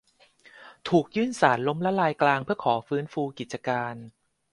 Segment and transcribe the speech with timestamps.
[0.89, 3.95] ถูกยื่นศาลล้มละลายกลางเพื่อขอฟื้นฟูกิจการ